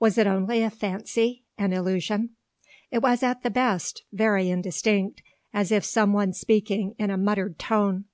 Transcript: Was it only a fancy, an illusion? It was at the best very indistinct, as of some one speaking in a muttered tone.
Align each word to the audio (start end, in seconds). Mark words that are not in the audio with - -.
Was 0.00 0.16
it 0.16 0.26
only 0.26 0.62
a 0.62 0.70
fancy, 0.70 1.44
an 1.58 1.74
illusion? 1.74 2.30
It 2.90 3.02
was 3.02 3.22
at 3.22 3.42
the 3.42 3.50
best 3.50 4.04
very 4.10 4.48
indistinct, 4.48 5.20
as 5.52 5.70
of 5.70 5.84
some 5.84 6.14
one 6.14 6.32
speaking 6.32 6.94
in 6.98 7.10
a 7.10 7.18
muttered 7.18 7.58
tone. 7.58 8.06